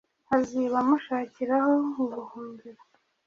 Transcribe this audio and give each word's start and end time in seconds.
azi 0.35 0.61
abamushakiraho 0.69 1.73
ubuhungiro 2.03 2.81